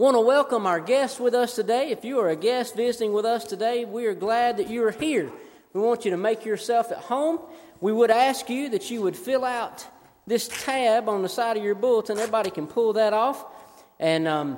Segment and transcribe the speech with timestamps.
[0.00, 1.90] Want to welcome our guests with us today.
[1.90, 4.92] If you are a guest visiting with us today, we are glad that you are
[4.92, 5.30] here.
[5.74, 7.38] We want you to make yourself at home.
[7.82, 9.86] We would ask you that you would fill out
[10.26, 12.16] this tab on the side of your bulletin.
[12.16, 13.44] Everybody can pull that off.
[13.98, 14.56] And um,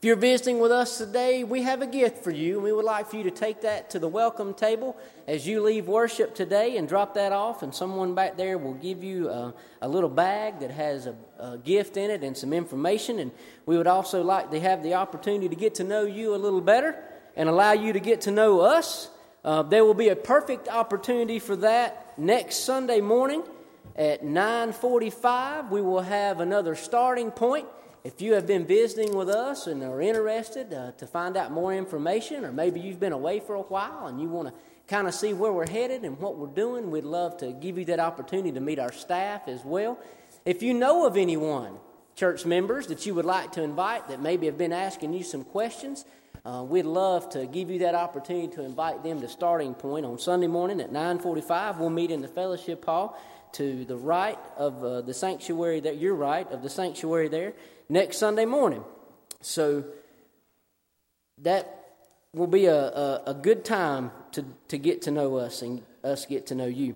[0.00, 2.58] if you're visiting with us today, we have a gift for you.
[2.58, 4.96] We would like for you to take that to the welcome table
[5.28, 7.62] as you leave worship today and drop that off.
[7.62, 9.52] And someone back there will give you a,
[9.82, 13.18] a little bag that has a, a, gift in it and some information.
[13.18, 13.30] And
[13.66, 16.62] we would also like to have the opportunity to get to know you a little
[16.62, 16.96] better
[17.36, 19.10] and allow you to get to know us.
[19.44, 23.42] Uh, there will be a perfect opportunity for that next Sunday morning
[23.96, 25.68] at 9:45.
[25.68, 27.66] We will have another starting point
[28.02, 31.74] if you have been visiting with us and are interested uh, to find out more
[31.74, 34.54] information, or maybe you've been away for a while and you want to
[34.88, 37.84] kind of see where we're headed and what we're doing, we'd love to give you
[37.84, 39.98] that opportunity to meet our staff as well.
[40.44, 41.78] If you know of anyone,
[42.16, 45.44] church members, that you would like to invite that maybe have been asking you some
[45.44, 46.06] questions,
[46.44, 50.18] uh, we'd love to give you that opportunity to invite them to starting point on
[50.18, 51.78] Sunday morning at 9:45.
[51.78, 53.18] We'll meet in the fellowship hall
[53.52, 55.80] to the right of uh, the sanctuary.
[55.80, 57.52] That you're right of the sanctuary there
[57.90, 58.84] next Sunday morning.
[59.42, 59.84] So
[61.38, 61.96] that
[62.32, 66.24] will be a, a, a, good time to, to get to know us and us
[66.24, 66.94] get to know you.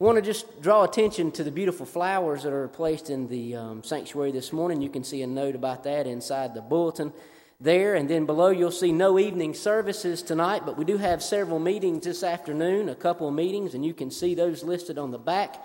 [0.00, 3.56] I want to just draw attention to the beautiful flowers that are placed in the
[3.56, 4.82] um, sanctuary this morning.
[4.82, 7.12] You can see a note about that inside the bulletin
[7.60, 7.94] there.
[7.94, 12.04] And then below, you'll see no evening services tonight, but we do have several meetings
[12.04, 15.64] this afternoon, a couple of meetings, and you can see those listed on the back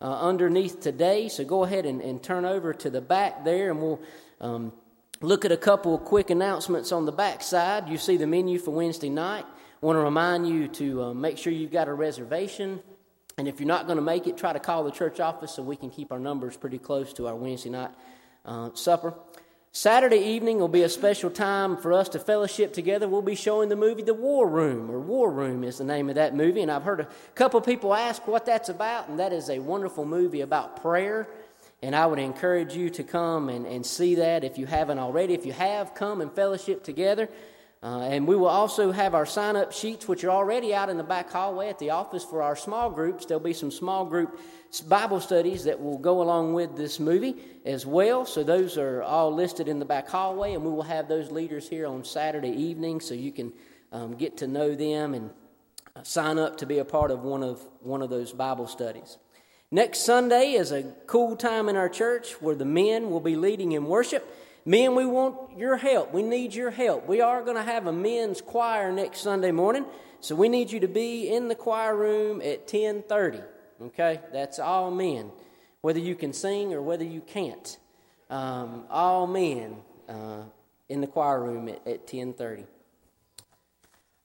[0.00, 1.28] uh, underneath today.
[1.28, 4.00] So go ahead and, and, turn over to the back there, and we'll
[4.40, 4.72] um,
[5.20, 7.88] look at a couple of quick announcements on the back side.
[7.88, 9.44] You see the menu for Wednesday night.
[9.82, 12.80] I want to remind you to uh, make sure you've got a reservation.
[13.38, 15.62] And if you're not going to make it, try to call the church office so
[15.62, 17.90] we can keep our numbers pretty close to our Wednesday night
[18.44, 19.14] uh, supper.
[19.72, 23.06] Saturday evening will be a special time for us to fellowship together.
[23.06, 26.16] We'll be showing the movie The War Room, or War Room is the name of
[26.16, 26.60] that movie.
[26.60, 30.04] And I've heard a couple people ask what that's about, and that is a wonderful
[30.04, 31.28] movie about prayer.
[31.82, 35.34] And I would encourage you to come and, and see that if you haven't already.
[35.34, 37.28] If you have, come and fellowship together.
[37.82, 40.98] Uh, and we will also have our sign up sheets, which are already out in
[40.98, 43.24] the back hallway at the office for our small groups.
[43.24, 44.38] There'll be some small group
[44.86, 48.26] Bible studies that will go along with this movie as well.
[48.26, 51.68] So those are all listed in the back hallway, and we will have those leaders
[51.68, 53.52] here on Saturday evening so you can
[53.92, 55.30] um, get to know them and
[55.96, 59.16] uh, sign up to be a part of one of one of those Bible studies.
[59.70, 63.72] Next Sunday is a cool time in our church where the men will be leading
[63.72, 64.28] in worship.
[64.64, 66.12] Men, we want your help.
[66.12, 67.06] We need your help.
[67.06, 69.86] We are going to have a men's choir next Sunday morning,
[70.20, 73.42] so we need you to be in the choir room at 10:30.
[73.82, 75.30] Okay, that's all men,
[75.80, 77.78] whether you can sing or whether you can't.
[78.28, 79.76] Um, all men
[80.08, 80.42] uh,
[80.90, 82.64] in the choir room at, at 10:30.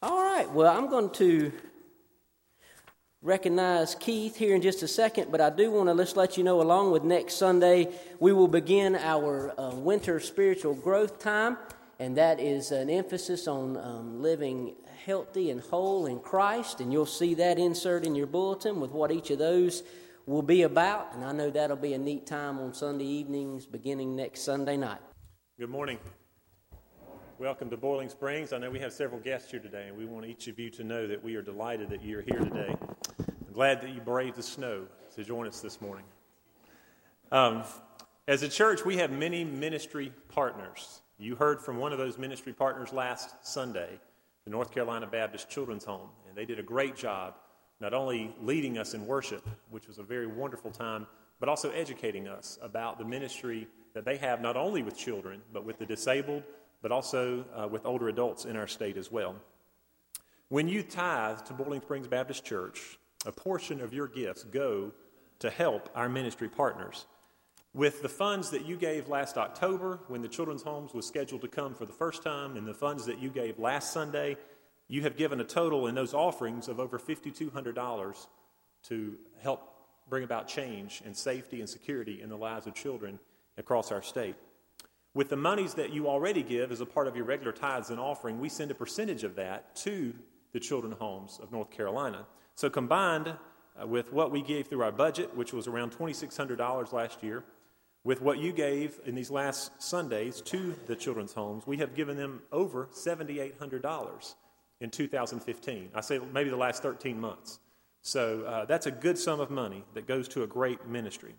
[0.02, 0.52] All right.
[0.52, 1.52] Well, I'm going to
[3.26, 6.44] recognize Keith here in just a second, but I do want to just let you
[6.44, 11.58] know, along with next Sunday, we will begin our uh, winter spiritual growth time,
[12.00, 14.76] and that is an emphasis on um, living
[15.06, 16.82] healthy and whole in Christ.
[16.82, 19.82] And you'll see that insert in your bulletin with what each of those
[20.28, 21.16] will be about.
[21.16, 25.00] And I know that'll be a neat time on Sunday evenings beginning next Sunday night.
[25.58, 25.98] Good morning.
[27.38, 28.54] Welcome to Boiling Springs.
[28.54, 30.86] I know we have several guests here today, and we want each of you to
[30.86, 32.74] know that we are delighted that you're here today.
[33.20, 34.86] I'm glad that you braved the snow
[35.16, 36.06] to join us this morning.
[37.34, 37.64] Um,
[38.26, 41.02] as a church, we have many ministry partners.
[41.18, 44.00] You heard from one of those ministry partners last Sunday
[44.46, 46.08] the North Carolina Baptist Children's Home.
[46.30, 47.34] And they did a great job
[47.82, 51.06] not only leading us in worship, which was a very wonderful time,
[51.42, 55.66] but also educating us about the ministry that they have not only with children, but
[55.66, 56.44] with the disabled,
[56.86, 59.34] but also uh, with older adults in our state as well.
[60.50, 64.92] When you tithe to Boiling Springs Baptist Church, a portion of your gifts go
[65.40, 67.08] to help our ministry partners.
[67.74, 71.48] With the funds that you gave last October when the children's homes was scheduled to
[71.48, 74.38] come for the first time, and the funds that you gave last Sunday,
[74.88, 78.28] you have given a total in those offerings of over $5,200
[78.90, 79.74] to help
[80.08, 83.18] bring about change and safety and security in the lives of children
[83.58, 84.36] across our state.
[85.16, 88.02] With the monies that you already give as a part of your regular tithes and
[88.02, 90.14] offering, we send a percentage of that to
[90.52, 92.26] the children homes of North Carolina.
[92.56, 93.34] So combined
[93.82, 97.46] uh, with what we gave through our budget, which was around $2,600 last year,
[98.04, 102.18] with what you gave in these last Sundays to the children's homes, we have given
[102.18, 104.36] them over $7,800
[104.82, 105.90] in 2015.
[105.96, 107.60] I say maybe the last 13 months.
[108.02, 111.36] So uh, that's a good sum of money that goes to a great ministry.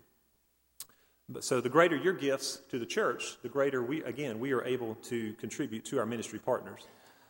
[1.29, 4.63] But so the greater your gifts to the church, the greater we, again, we are
[4.63, 6.87] able to contribute to our ministry partners.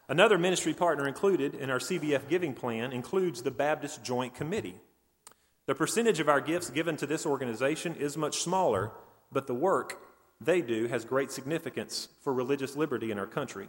[0.07, 4.75] Another ministry partner included in our CBF giving plan includes the Baptist Joint Committee.
[5.65, 8.91] The percentage of our gifts given to this organization is much smaller,
[9.31, 9.99] but the work
[10.39, 13.67] they do has great significance for religious liberty in our country.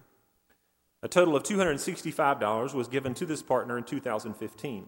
[1.02, 4.86] A total of $265 was given to this partner in 2015.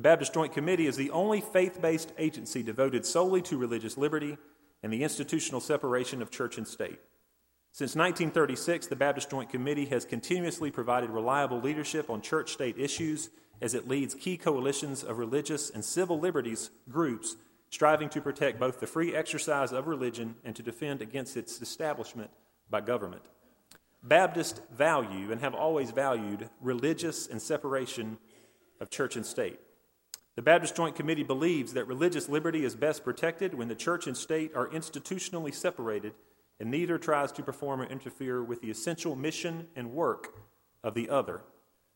[0.00, 4.38] The Baptist Joint Committee is the only faith based agency devoted solely to religious liberty
[4.82, 6.98] and the institutional separation of church and state.
[7.70, 13.28] Since 1936, the Baptist Joint Committee has continuously provided reliable leadership on church state issues
[13.60, 17.36] as it leads key coalitions of religious and civil liberties groups
[17.68, 22.30] striving to protect both the free exercise of religion and to defend against its establishment
[22.70, 23.24] by government.
[24.02, 28.16] Baptists value and have always valued religious and separation
[28.80, 29.60] of church and state.
[30.40, 34.16] The Baptist Joint Committee believes that religious liberty is best protected when the church and
[34.16, 36.14] state are institutionally separated
[36.58, 40.32] and neither tries to perform or interfere with the essential mission and work
[40.82, 41.42] of the other.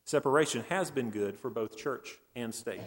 [0.04, 2.82] Separation has been good for both church and state.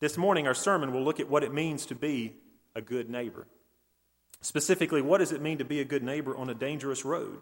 [0.00, 2.36] This morning, our sermon will look at what it means to be
[2.74, 3.46] a good neighbor.
[4.40, 7.40] Specifically, what does it mean to be a good neighbor on a dangerous road?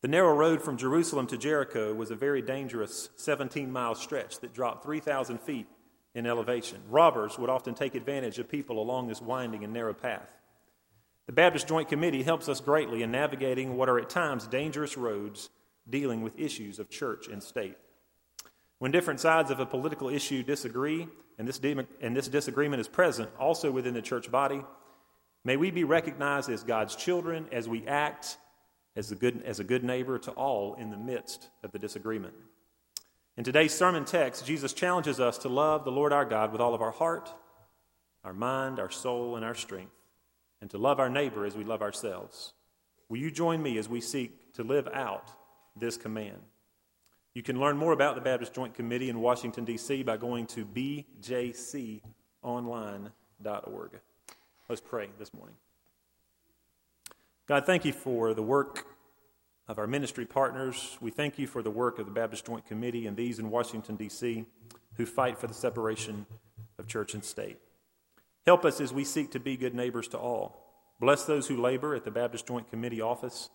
[0.00, 4.54] The narrow road from Jerusalem to Jericho was a very dangerous 17 mile stretch that
[4.54, 5.66] dropped 3,000 feet
[6.14, 6.80] in elevation.
[6.88, 10.28] Robbers would often take advantage of people along this winding and narrow path.
[11.26, 15.50] The Baptist Joint Committee helps us greatly in navigating what are at times dangerous roads
[15.90, 17.76] dealing with issues of church and state.
[18.78, 21.08] When different sides of a political issue disagree,
[21.38, 24.62] and this, de- and this disagreement is present also within the church body,
[25.44, 28.38] may we be recognized as God's children as we act
[28.98, 32.34] as a good, as a good neighbor to all in the midst of the disagreement.
[33.36, 36.74] In today's sermon text, Jesus challenges us to love the Lord our God with all
[36.74, 37.32] of our heart,
[38.24, 39.94] our mind, our soul, and our strength,
[40.60, 42.54] and to love our neighbor as we love ourselves.
[43.08, 45.30] Will you join me as we seek to live out
[45.76, 46.42] this command?
[47.34, 50.02] You can learn more about the Baptist Joint Committee in Washington, D.C.
[50.02, 52.00] by going to bjconline.org.
[54.68, 55.54] Let's pray this morning.
[57.48, 58.84] God, thank you for the work
[59.68, 60.98] of our ministry partners.
[61.00, 63.96] We thank you for the work of the Baptist Joint Committee and these in Washington,
[63.96, 64.44] D.C.,
[64.96, 66.26] who fight for the separation
[66.78, 67.56] of church and state.
[68.44, 70.92] Help us as we seek to be good neighbors to all.
[71.00, 73.48] Bless those who labor at the Baptist Joint Committee office.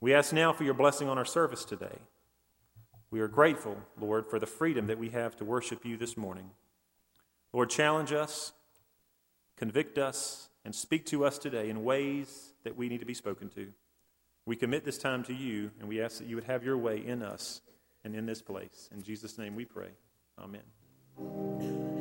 [0.00, 1.98] We ask now for your blessing on our service today.
[3.10, 6.50] We are grateful, Lord, for the freedom that we have to worship you this morning.
[7.52, 8.52] Lord, challenge us,
[9.56, 13.48] convict us, and speak to us today in ways that we need to be spoken
[13.48, 13.68] to.
[14.46, 16.98] We commit this time to you, and we ask that you would have your way
[16.98, 17.60] in us
[18.04, 18.90] and in this place.
[18.92, 19.90] In Jesus' name we pray.
[20.40, 21.95] Amen.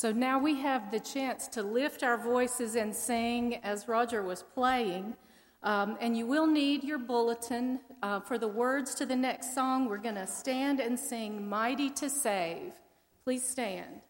[0.00, 4.42] So now we have the chance to lift our voices and sing as Roger was
[4.42, 5.14] playing.
[5.62, 7.80] Um, and you will need your bulletin.
[8.02, 11.90] Uh, for the words to the next song, we're going to stand and sing Mighty
[11.90, 12.72] to Save.
[13.24, 14.00] Please stand.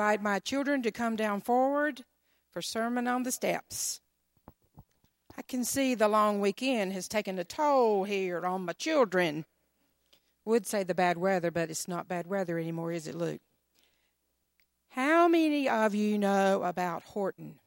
[0.00, 2.04] Invite my children to come down forward
[2.50, 4.00] for Sermon on the Steps.
[5.36, 9.44] I can see the long weekend has taken a toll here on my children.
[10.46, 13.42] Would say the bad weather, but it's not bad weather anymore, is it, Luke?
[14.88, 17.58] How many of you know about Horton?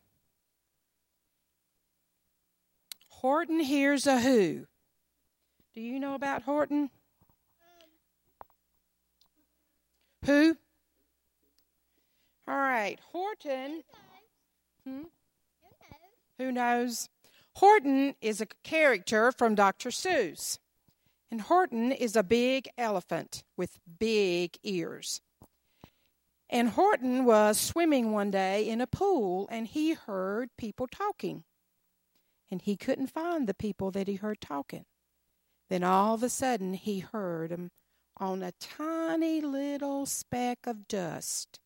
[3.10, 4.66] Horton Hears a Who.
[5.76, 6.90] Do you know about Horton?
[10.26, 10.58] Who?
[12.48, 13.84] All right, Horton.
[14.86, 15.04] Hmm?
[16.38, 17.10] Who knows?
[17.56, 19.90] Horton is a character from Dr.
[19.90, 20.58] Seuss.
[21.32, 25.22] And Horton is a big elephant with big ears.
[26.50, 31.46] And Horton was swimming one day in a pool and he heard people talking.
[32.52, 34.86] And he couldn't find the people that he heard talking.
[35.70, 37.72] Then all of a sudden he heard them
[38.18, 41.60] on a tiny little speck of dust.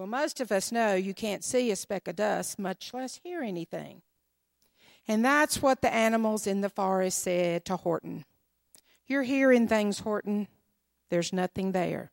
[0.00, 3.42] Well, most of us know you can't see a speck of dust, much less hear
[3.42, 4.00] anything.
[5.06, 8.24] And that's what the animals in the forest said to Horton.
[9.06, 10.48] You're hearing things, Horton.
[11.10, 12.12] There's nothing there.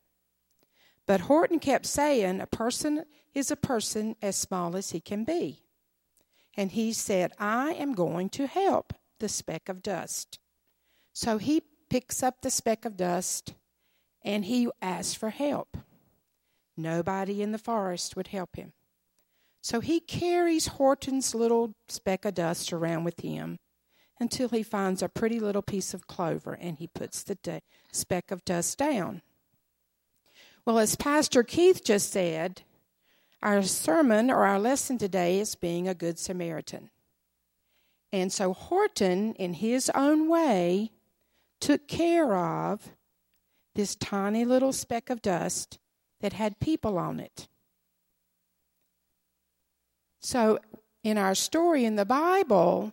[1.06, 5.62] But Horton kept saying, A person is a person as small as he can be.
[6.58, 10.38] And he said, I am going to help the speck of dust.
[11.14, 13.54] So he picks up the speck of dust
[14.22, 15.78] and he asks for help.
[16.78, 18.72] Nobody in the forest would help him.
[19.60, 23.58] So he carries Horton's little speck of dust around with him
[24.20, 27.60] until he finds a pretty little piece of clover and he puts the de-
[27.92, 29.22] speck of dust down.
[30.64, 32.62] Well, as Pastor Keith just said,
[33.42, 36.90] our sermon or our lesson today is being a good Samaritan.
[38.12, 40.92] And so Horton, in his own way,
[41.60, 42.90] took care of
[43.74, 45.78] this tiny little speck of dust
[46.20, 47.48] that had people on it.
[50.20, 50.58] So,
[51.04, 52.92] in our story in the Bible,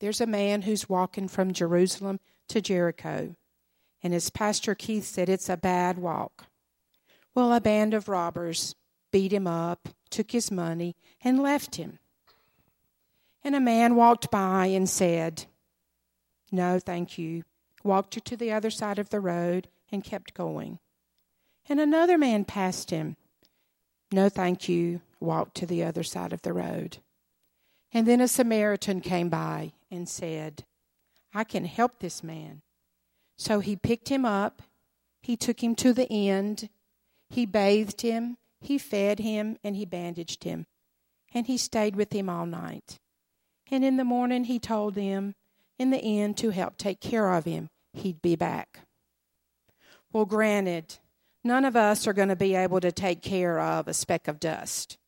[0.00, 3.34] there's a man who's walking from Jerusalem to Jericho.
[4.02, 6.46] And as Pastor Keith said, it's a bad walk.
[7.34, 8.74] Well, a band of robbers
[9.10, 11.98] beat him up, took his money, and left him.
[13.42, 15.46] And a man walked by and said,
[16.50, 17.44] No, thank you.
[17.82, 20.78] Walked to the other side of the road and kept going.
[21.68, 23.16] And another man passed him.
[24.12, 25.00] No, thank you.
[25.18, 26.98] Walked to the other side of the road.
[27.92, 30.64] And then a Samaritan came by and said,
[31.34, 32.62] I can help this man.
[33.38, 34.62] So he picked him up,
[35.22, 36.68] he took him to the end,
[37.28, 40.66] he bathed him, he fed him, and he bandaged him.
[41.34, 42.98] And he stayed with him all night.
[43.70, 45.34] And in the morning he told them,
[45.78, 48.80] in the end, to help take care of him, he'd be back.
[50.12, 50.98] Well, granted,
[51.46, 54.40] none of us are going to be able to take care of a speck of
[54.40, 54.98] dust.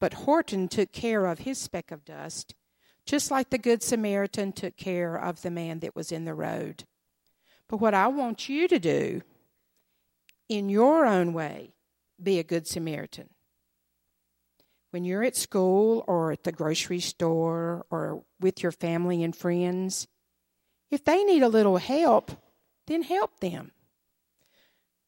[0.00, 2.54] But Horton took care of his speck of dust,
[3.04, 6.84] just like the Good Samaritan took care of the man that was in the road.
[7.68, 9.22] But what I want you to do,
[10.48, 11.72] in your own way,
[12.22, 13.28] be a Good Samaritan.
[14.90, 20.06] When you're at school or at the grocery store or with your family and friends,
[20.90, 22.30] if they need a little help,
[22.86, 23.72] then help them.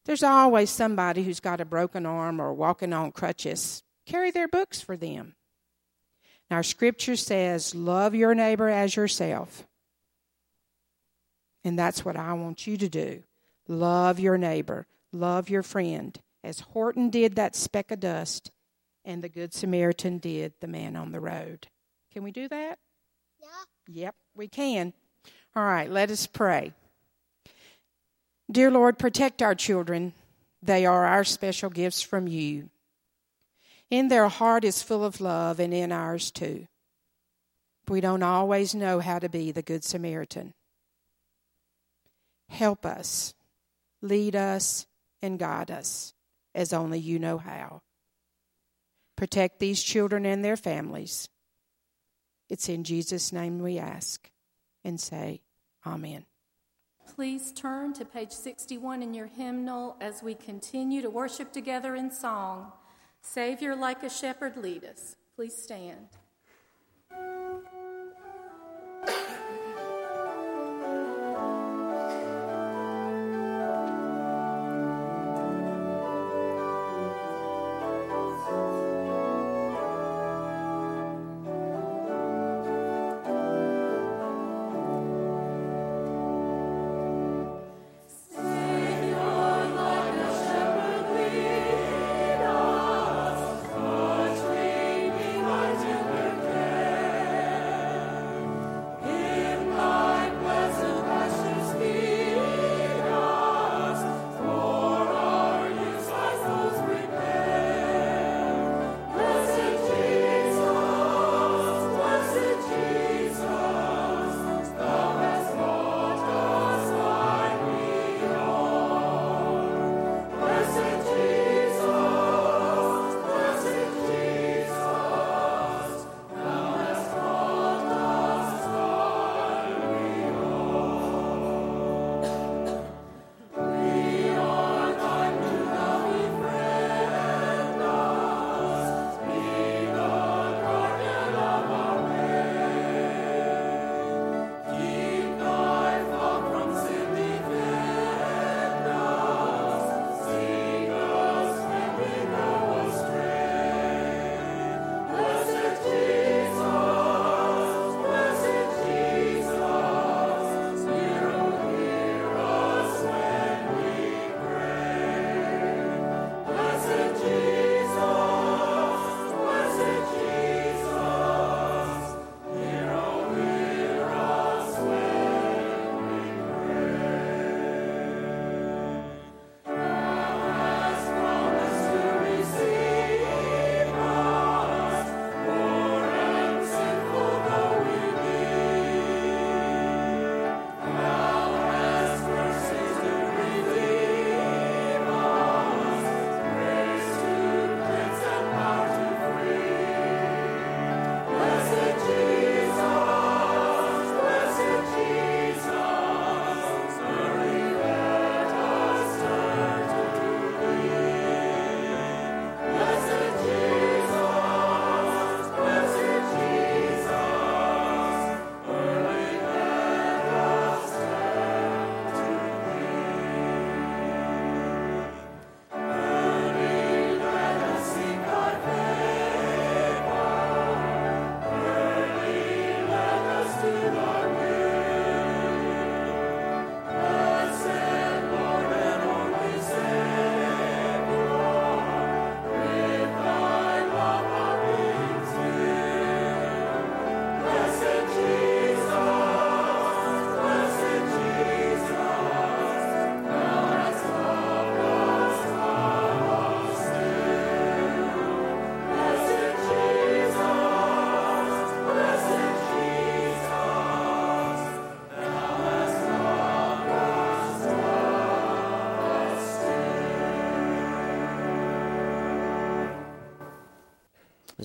[0.05, 3.83] There's always somebody who's got a broken arm or walking on crutches.
[4.05, 5.35] Carry their books for them.
[6.49, 9.65] Now, our scripture says, Love your neighbor as yourself.
[11.63, 13.23] And that's what I want you to do.
[13.67, 18.51] Love your neighbor, love your friend, as Horton did that speck of dust,
[19.05, 21.67] and the Good Samaritan did the man on the road.
[22.11, 22.79] Can we do that?
[23.39, 23.47] Yeah.
[23.87, 24.93] Yep, we can.
[25.55, 26.73] All right, let us pray.
[28.51, 30.13] Dear Lord, protect our children.
[30.61, 32.69] They are our special gifts from you.
[33.89, 36.67] In their heart is full of love, and in ours too.
[37.87, 40.53] We don't always know how to be the Good Samaritan.
[42.49, 43.33] Help us,
[44.01, 44.85] lead us,
[45.21, 46.13] and guide us
[46.53, 47.81] as only you know how.
[49.15, 51.29] Protect these children and their families.
[52.49, 54.29] It's in Jesus' name we ask
[54.83, 55.41] and say,
[55.85, 56.25] Amen.
[57.21, 62.09] Please turn to page 61 in your hymnal as we continue to worship together in
[62.09, 62.71] song.
[63.21, 65.17] Savior, like a shepherd, lead us.
[65.35, 66.07] Please stand.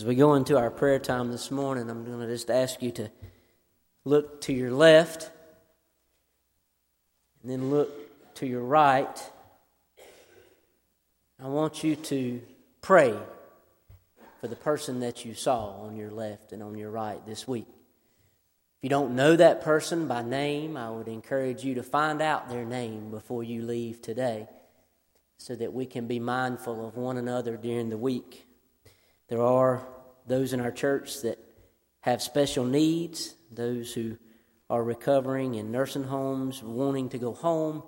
[0.07, 3.11] We go into our prayer time this morning, I'm going to just ask you to
[4.05, 5.33] look to your left
[7.43, 7.91] and then look
[8.37, 9.21] to your right.
[11.43, 12.41] I want you to
[12.83, 13.19] pray
[14.41, 17.67] for the person that you saw on your left and on your right this week.
[17.69, 22.49] If you don't know that person by name, I would encourage you to find out
[22.49, 24.47] their name before you leave today
[25.37, 28.47] so that we can be mindful of one another during the week.
[29.29, 29.85] There are
[30.27, 31.39] those in our church that
[32.01, 34.17] have special needs, those who
[34.69, 37.83] are recovering in nursing homes, wanting to go home,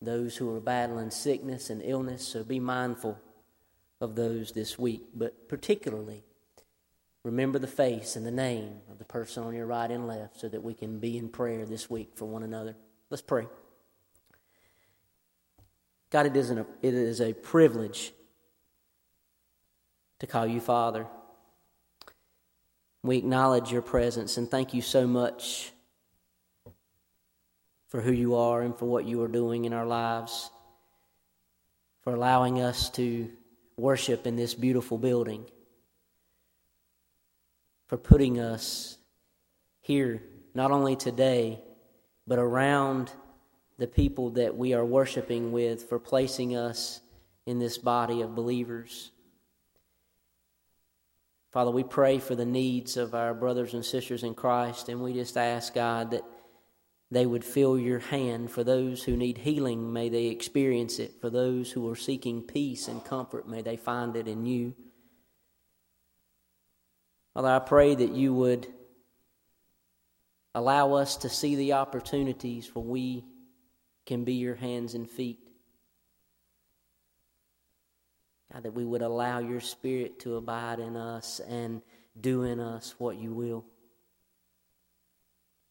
[0.00, 2.26] those who are battling sickness and illness.
[2.26, 3.18] So be mindful
[4.00, 6.24] of those this week, but particularly
[7.24, 10.48] remember the face and the name of the person on your right and left so
[10.48, 12.76] that we can be in prayer this week for one another.
[13.10, 13.46] Let's pray.
[16.10, 18.12] God, it is, it is a privilege
[20.20, 21.06] to call you Father.
[23.08, 25.72] We acknowledge your presence and thank you so much
[27.86, 30.50] for who you are and for what you are doing in our lives,
[32.02, 33.30] for allowing us to
[33.78, 35.46] worship in this beautiful building,
[37.86, 38.98] for putting us
[39.80, 41.62] here, not only today,
[42.26, 43.10] but around
[43.78, 47.00] the people that we are worshiping with, for placing us
[47.46, 49.12] in this body of believers.
[51.50, 55.14] Father, we pray for the needs of our brothers and sisters in Christ, and we
[55.14, 56.24] just ask, God, that
[57.10, 58.50] they would feel your hand.
[58.50, 61.20] For those who need healing, may they experience it.
[61.20, 64.74] For those who are seeking peace and comfort, may they find it in you.
[67.32, 68.66] Father, I pray that you would
[70.54, 73.24] allow us to see the opportunities where we
[74.04, 75.47] can be your hands and feet.
[78.52, 81.82] God, that we would allow your Spirit to abide in us and
[82.18, 83.64] do in us what you will.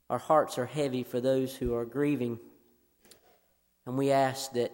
[0.10, 2.40] Our hearts are heavy for those who are grieving,
[3.86, 4.72] and we ask that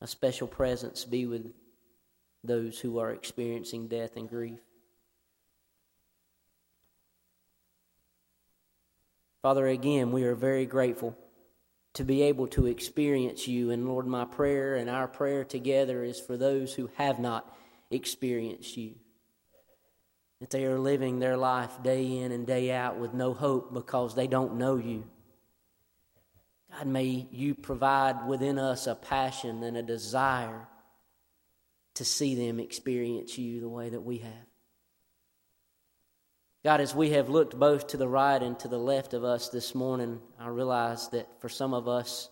[0.00, 1.52] a special presence be with
[2.42, 4.60] those who are experiencing death and grief.
[9.40, 11.16] Father, again, we are very grateful
[11.94, 13.70] to be able to experience you.
[13.70, 17.52] And Lord, my prayer and our prayer together is for those who have not
[17.90, 18.94] experienced you.
[20.40, 24.14] That they are living their life day in and day out with no hope because
[24.14, 25.04] they don't know you.
[26.72, 30.66] God, may you provide within us a passion and a desire
[31.94, 34.53] to see them experience you the way that we have.
[36.64, 39.50] God, as we have looked both to the right and to the left of us
[39.50, 42.30] this morning, I realize that for some of us,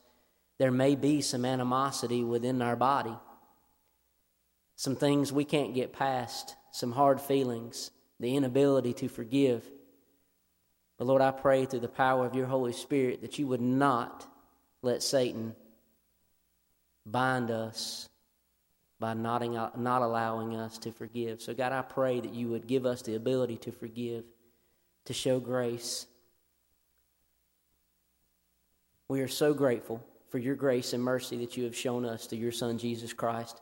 [0.58, 3.14] there may be some animosity within our body,
[4.74, 7.90] some things we can't get past, some hard feelings,
[8.20, 9.70] the inability to forgive.
[10.96, 14.26] But Lord, I pray through the power of your Holy Spirit that you would not
[14.80, 15.54] let Satan
[17.04, 18.08] bind us
[19.02, 21.42] by not, not allowing us to forgive.
[21.42, 24.22] So, God, I pray that you would give us the ability to forgive,
[25.06, 26.06] to show grace.
[29.08, 32.38] We are so grateful for your grace and mercy that you have shown us through
[32.38, 33.60] your Son, Jesus Christ.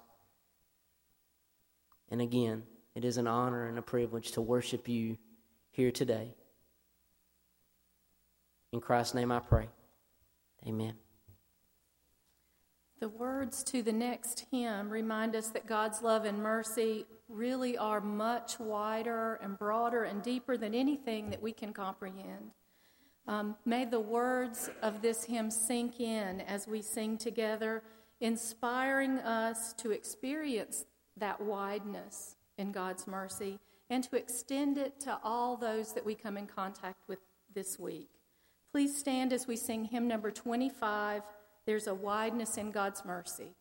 [2.11, 2.63] And again,
[2.95, 5.17] it is an honor and a privilege to worship you
[5.71, 6.35] here today.
[8.73, 9.71] In Christ's name I pray.
[10.67, 10.93] Amen.
[13.01, 18.03] The words to the next hymn remind us that God's love and mercy really are
[18.03, 22.51] much wider and broader and deeper than anything that we can comprehend.
[23.27, 27.83] Um, may the words of this hymn sink in as we sing together,
[28.21, 30.85] inspiring us to experience
[31.17, 36.37] that wideness in God's mercy and to extend it to all those that we come
[36.37, 37.21] in contact with
[37.55, 38.11] this week.
[38.73, 41.23] Please stand as we sing hymn number 25
[41.71, 43.55] there's a wideness in God's mercy.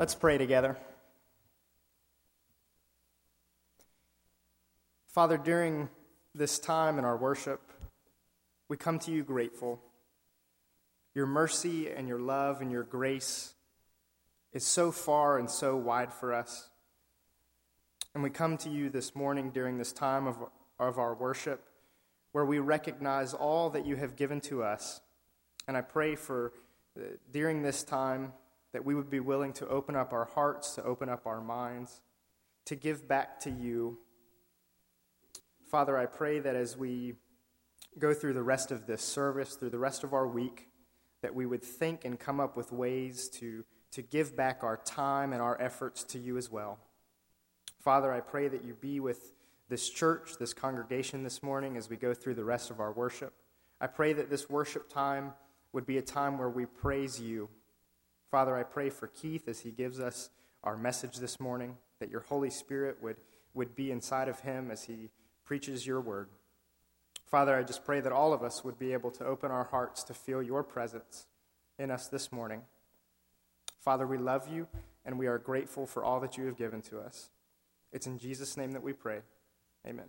[0.00, 0.78] Let's pray together.
[5.08, 5.90] Father, during
[6.34, 7.60] this time in our worship,
[8.70, 9.78] we come to you grateful.
[11.14, 13.52] Your mercy and your love and your grace
[14.54, 16.70] is so far and so wide for us.
[18.14, 20.38] And we come to you this morning during this time of,
[20.78, 21.62] of our worship
[22.32, 25.02] where we recognize all that you have given to us.
[25.68, 26.54] And I pray for
[26.98, 28.32] uh, during this time
[28.72, 32.00] that we would be willing to open up our hearts, to open up our minds,
[32.66, 33.98] to give back to you.
[35.70, 37.14] Father, I pray that as we
[37.98, 40.68] go through the rest of this service, through the rest of our week,
[41.22, 45.32] that we would think and come up with ways to, to give back our time
[45.32, 46.78] and our efforts to you as well.
[47.78, 49.32] Father, I pray that you be with
[49.68, 53.32] this church, this congregation this morning as we go through the rest of our worship.
[53.80, 55.32] I pray that this worship time
[55.72, 57.48] would be a time where we praise you.
[58.30, 60.30] Father, I pray for Keith as he gives us
[60.62, 63.16] our message this morning, that your Holy Spirit would,
[63.54, 65.10] would be inside of him as he
[65.44, 66.28] preaches your word.
[67.26, 70.02] Father, I just pray that all of us would be able to open our hearts
[70.04, 71.26] to feel your presence
[71.78, 72.62] in us this morning.
[73.80, 74.68] Father, we love you
[75.04, 77.30] and we are grateful for all that you have given to us.
[77.92, 79.20] It's in Jesus' name that we pray.
[79.86, 80.06] Amen.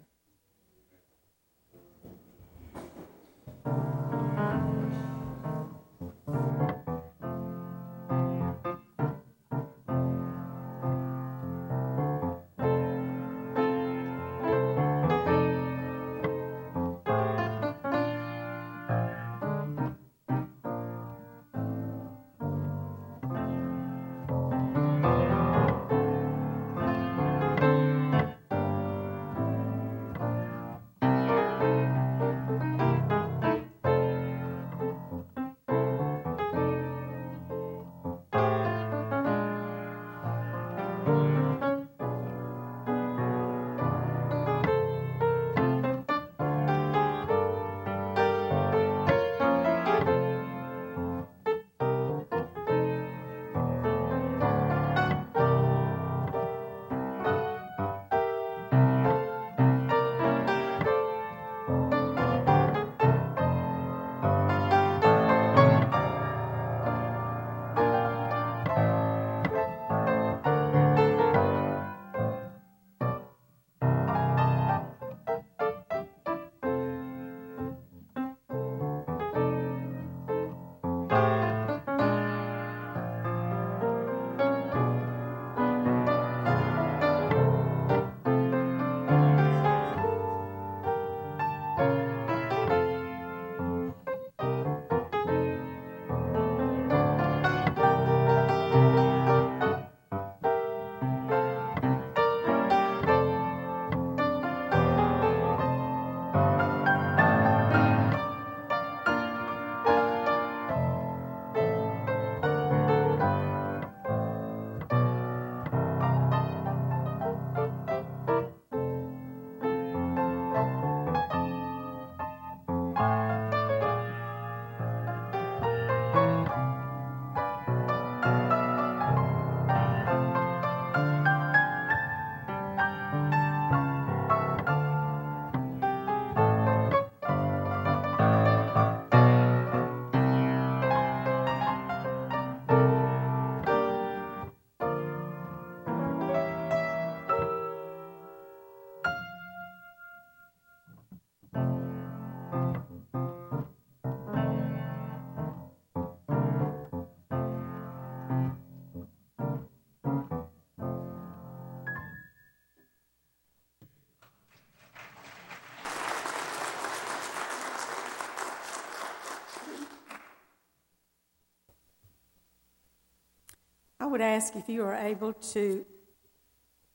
[174.12, 175.86] Would ask if you are able to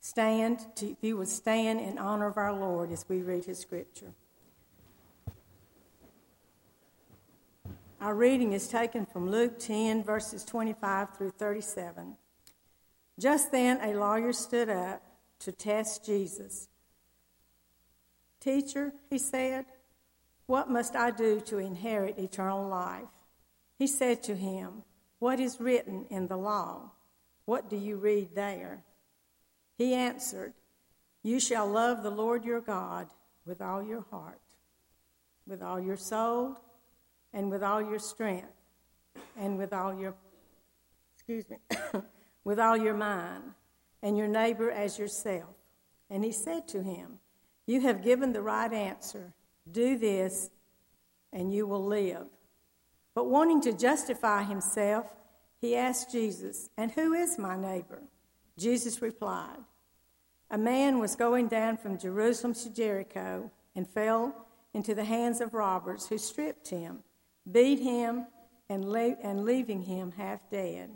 [0.01, 3.59] stand, to, if you would stand in honor of our Lord as we read his
[3.59, 4.13] scripture.
[8.01, 12.17] Our reading is taken from Luke 10, verses 25 through 37.
[13.19, 15.03] Just then, a lawyer stood up
[15.41, 16.69] to test Jesus.
[18.39, 19.65] Teacher, he said,
[20.47, 23.05] what must I do to inherit eternal life?
[23.79, 24.85] He said to him,
[25.19, 26.93] What is written in the law?
[27.47, 28.85] What do you read there?
[29.79, 30.53] He answered,
[31.23, 33.09] You shall love the Lord your God
[33.47, 34.41] with all your heart,
[35.47, 36.59] with all your soul,
[37.33, 38.53] and with all your strength,
[39.39, 40.15] and with all your
[41.15, 41.57] excuse me,
[42.45, 43.43] with all your mind,
[44.03, 45.55] and your neighbor as yourself.
[46.11, 47.19] And he said to him,
[47.67, 49.33] You have given the right answer.
[49.71, 50.51] Do this,
[51.33, 52.27] and you will live.
[53.15, 55.16] But wanting to justify himself,
[55.61, 58.03] he asked Jesus, And who is my neighbor?
[58.59, 59.59] Jesus replied,
[60.51, 65.55] A man was going down from Jerusalem to Jericho and fell into the hands of
[65.55, 67.01] robbers who stripped him,
[67.51, 68.27] beat him,
[68.69, 70.91] and, le- and leaving him half dead.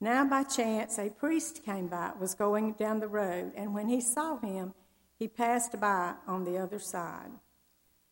[0.00, 4.00] Now, by chance, a priest came by, was going down the road, and when he
[4.00, 4.74] saw him,
[5.18, 7.30] he passed by on the other side.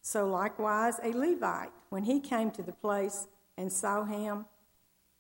[0.00, 4.46] So, likewise, a Levite, when he came to the place and saw him,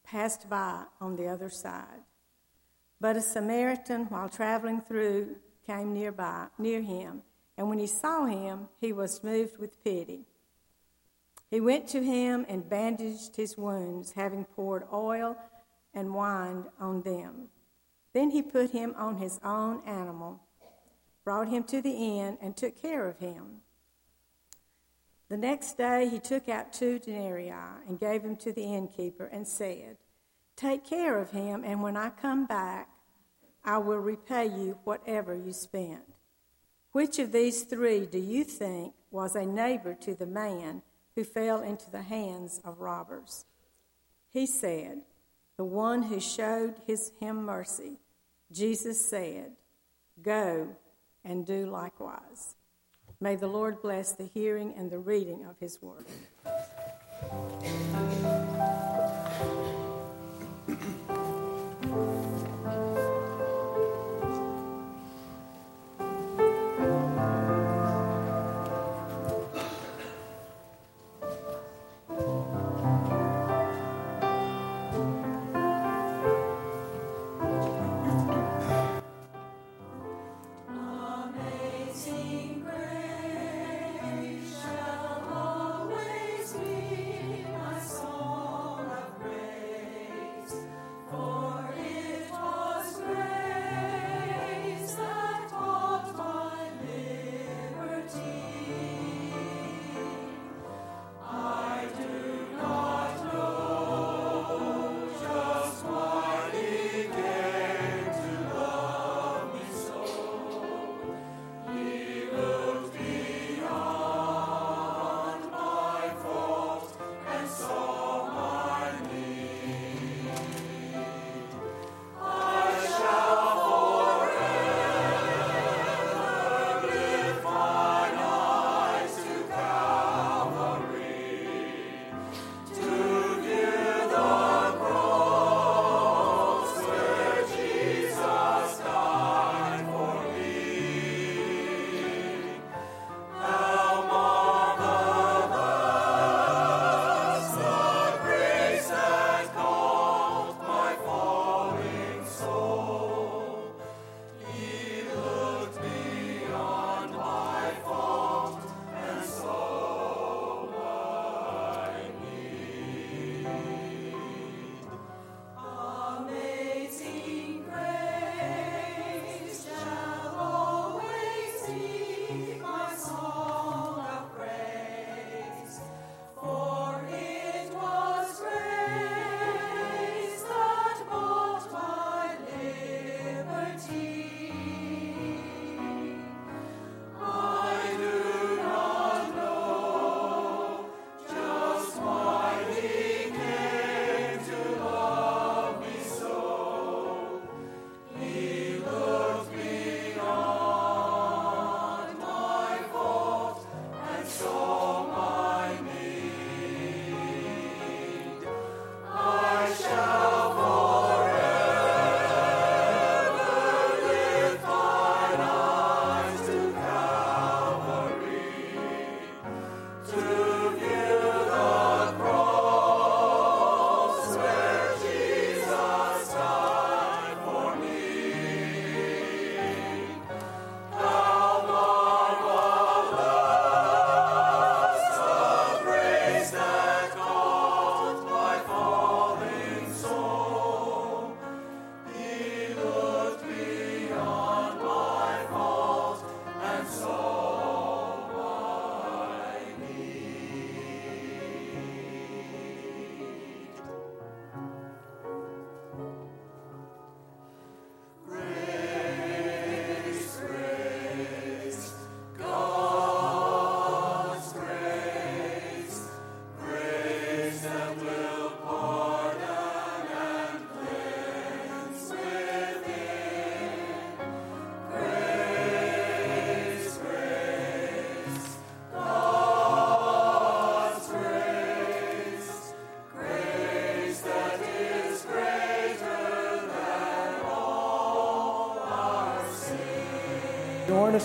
[0.04, 2.02] passed by on the other side.
[3.00, 5.36] But a Samaritan, while traveling through,
[5.66, 7.22] came nearby, near him,
[7.56, 10.26] and when he saw him, he was moved with pity.
[11.50, 15.36] He went to him and bandaged his wounds, having poured oil
[15.92, 17.48] and wine on them.
[18.12, 20.40] Then he put him on his own animal,
[21.24, 23.60] brought him to the inn, and took care of him.
[25.28, 27.52] The next day he took out two denarii
[27.88, 29.96] and gave them to the innkeeper and said,
[30.56, 32.88] Take care of him, and when I come back,
[33.64, 36.02] I will repay you whatever you spent.
[36.92, 40.82] Which of these three do you think was a neighbor to the man
[41.16, 43.46] who fell into the hands of robbers?
[44.30, 45.02] He said,
[45.56, 47.98] The one who showed his, him mercy.
[48.52, 49.52] Jesus said,
[50.22, 50.76] Go
[51.24, 52.54] and do likewise.
[53.20, 56.06] May the Lord bless the hearing and the reading of his word.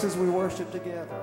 [0.04, 1.19] As we worship together.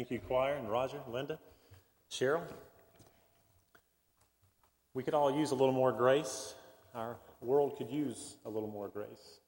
[0.00, 1.38] Thank you, choir, and Roger, Linda,
[2.10, 2.40] Cheryl.
[4.94, 6.54] We could all use a little more grace.
[6.94, 9.40] Our world could use a little more grace.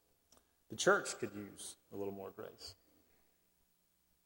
[0.68, 2.74] The church could use a little more grace.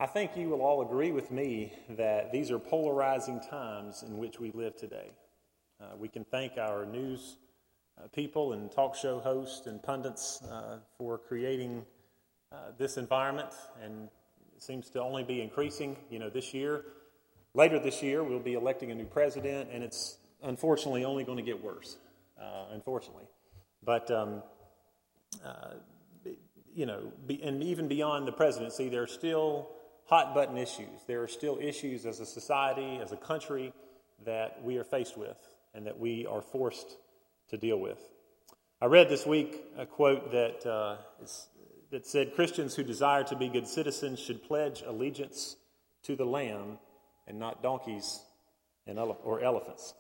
[0.01, 4.41] I think you will all agree with me that these are polarizing times in which
[4.41, 5.13] we live today.
[5.81, 7.37] Uh, we can thank our news
[8.03, 11.87] uh, people and talk show hosts and pundits uh, for creating
[12.51, 13.51] uh, this environment
[13.81, 14.09] and
[14.63, 16.85] seems to only be increasing, you know, this year.
[17.55, 21.45] Later this year, we'll be electing a new president, and it's unfortunately only going to
[21.45, 21.97] get worse,
[22.41, 23.25] uh, unfortunately.
[23.83, 24.43] But, um,
[25.45, 25.75] uh,
[26.75, 29.69] you know, be, and even beyond the presidency, there are still
[30.05, 31.05] hot button issues.
[31.07, 33.73] There are still issues as a society, as a country,
[34.25, 35.37] that we are faced with
[35.75, 36.97] and that we are forced
[37.51, 37.99] to deal with.
[38.81, 41.49] I read this week a quote that uh, is
[41.97, 45.57] that said Christians who desire to be good citizens should pledge allegiance
[46.03, 46.77] to the Lamb
[47.27, 48.21] and not donkeys
[48.87, 49.95] and ele- or elephants.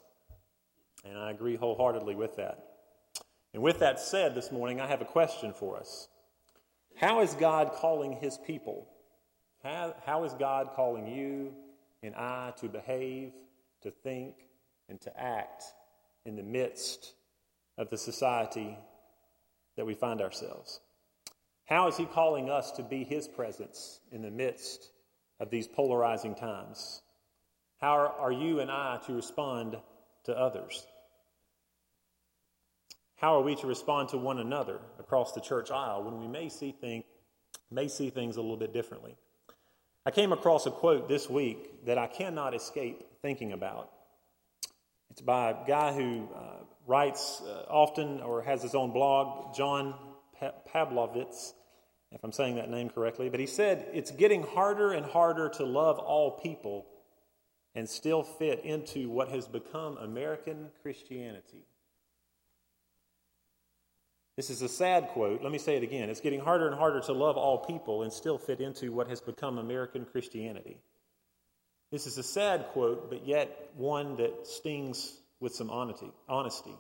[1.06, 2.62] And I agree wholeheartedly with that.
[3.54, 6.08] And with that said, this morning, I have a question for us.
[6.96, 8.86] How is God calling his people?
[9.62, 11.54] How, how is God calling you
[12.02, 13.32] and I to behave,
[13.84, 14.34] to think,
[14.90, 15.64] and to act
[16.26, 17.14] in the midst
[17.78, 18.76] of the society
[19.78, 20.80] that we find ourselves?
[21.66, 24.92] How is He calling us to be His presence in the midst
[25.40, 27.02] of these polarizing times?
[27.80, 29.76] How are you and I to respond
[30.24, 30.86] to others?
[33.16, 36.48] How are we to respond to one another across the church aisle when we may
[36.48, 37.04] see, think,
[37.70, 39.16] may see things a little bit differently?
[40.04, 43.90] I came across a quote this week that I cannot escape thinking about.
[45.10, 49.94] It's by a guy who uh, writes uh, often or has his own blog, John
[50.76, 51.54] Pavlovitz,
[52.12, 55.64] if I'm saying that name correctly, but he said it's getting harder and harder to
[55.64, 56.86] love all people
[57.74, 61.64] and still fit into what has become American Christianity.
[64.36, 65.42] This is a sad quote.
[65.42, 66.10] Let me say it again.
[66.10, 69.20] It's getting harder and harder to love all people and still fit into what has
[69.22, 70.76] become American Christianity.
[71.90, 76.12] This is a sad quote, but yet one that stings with some honesty.
[76.28, 76.74] honesty.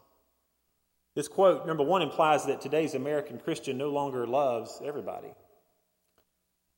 [1.16, 5.32] This quote, number one, implies that today's American Christian no longer loves everybody.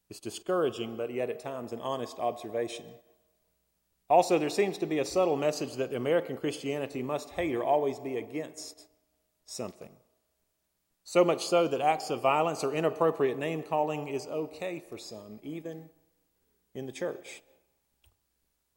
[0.09, 2.85] It's discouraging, but yet at times an honest observation.
[4.09, 7.99] Also, there seems to be a subtle message that American Christianity must hate or always
[7.99, 8.87] be against
[9.45, 9.91] something.
[11.03, 15.41] So much so that acts of violence or inappropriate name calling is okay for some,
[15.43, 15.91] even
[16.77, 17.43] in the church.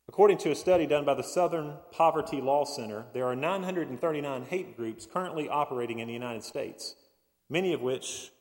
[0.07, 4.75] According to a study done by the Southern Poverty Law Center, there are 939 hate
[4.75, 6.95] groups currently operating in the United States,
[7.49, 8.31] many of which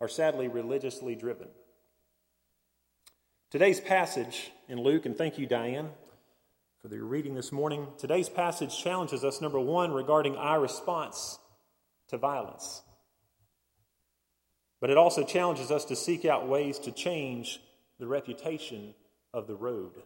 [0.00, 1.48] are sadly religiously driven.
[3.50, 5.90] Today's passage in Luke, and thank you, Diane,
[6.82, 7.86] for the reading this morning.
[7.96, 11.38] Today's passage challenges us, number one, regarding our response
[12.08, 12.82] to violence.
[14.80, 17.60] But it also challenges us to seek out ways to change
[17.98, 18.94] the reputation
[19.32, 20.02] of the road.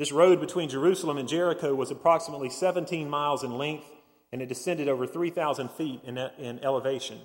[0.00, 3.84] This road between Jerusalem and Jericho was approximately 17 miles in length
[4.32, 7.18] and it descended over 3,000 feet in, in elevation.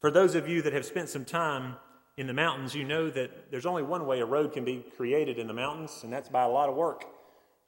[0.00, 1.76] For those of you that have spent some time
[2.16, 5.38] in the mountains, you know that there's only one way a road can be created
[5.38, 7.04] in the mountains, and that's by a lot of work.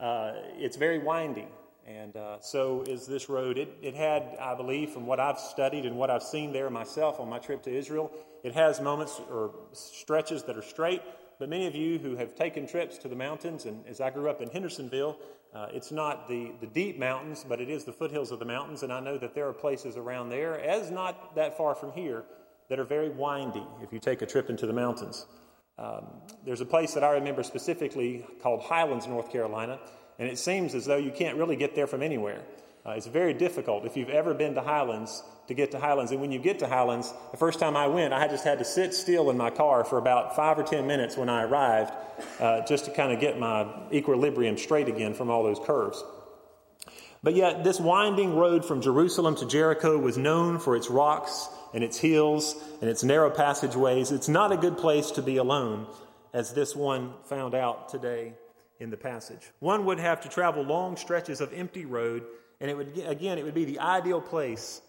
[0.01, 1.47] Uh, it's very windy,
[1.87, 3.57] and uh, so is this road.
[3.57, 7.21] It, it had, I believe, from what I've studied and what I've seen there myself
[7.21, 8.11] on my trip to Israel,
[8.43, 11.03] it has moments or stretches that are straight,
[11.39, 14.29] but many of you who have taken trips to the mountains, and as I grew
[14.29, 15.19] up in Hendersonville,
[15.55, 18.83] uh, it's not the, the deep mountains, but it is the foothills of the mountains,
[18.83, 22.25] and I know that there are places around there, as not that far from here,
[22.69, 25.27] that are very windy if you take a trip into the mountains.
[25.79, 26.07] Um,
[26.45, 29.79] there's a place that I remember specifically called Highlands, North Carolina,
[30.19, 32.43] and it seems as though you can't really get there from anywhere.
[32.85, 36.13] Uh, it's very difficult if you've ever been to Highlands to get to Highlands.
[36.13, 38.65] And when you get to Highlands, the first time I went, I just had to
[38.65, 41.93] sit still in my car for about five or ten minutes when I arrived
[42.39, 46.03] uh, just to kind of get my equilibrium straight again from all those curves.
[47.23, 51.83] But yet, this winding road from Jerusalem to Jericho was known for its rocks and
[51.83, 54.13] its hills and its narrow passageways.
[54.13, 55.87] It's not a good place to be alone,
[56.33, 58.35] as this one found out today
[58.79, 59.51] in the passage.
[59.59, 62.25] One would have to travel long stretches of empty road
[62.61, 64.81] and it would, again, it would be the ideal place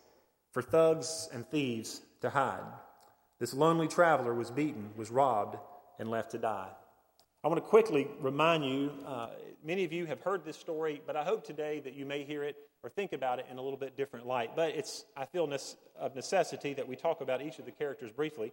[0.52, 2.64] for thugs and thieves to hide.
[3.40, 5.58] This lonely traveler was beaten, was robbed,
[6.00, 6.70] and left to die.
[7.44, 9.30] I want to quickly remind you uh,
[9.64, 12.44] many of you have heard this story, but I hope today that you may hear
[12.44, 14.52] it or think about it in a little bit different light.
[14.56, 15.58] But it's, I feel, ne-
[15.98, 18.52] of necessity that we talk about each of the characters briefly.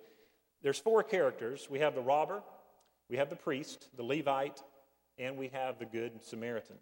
[0.62, 2.42] There's four characters we have the robber,
[3.09, 4.62] we have the priest, the Levite,
[5.18, 6.76] and we have the good Samaritan.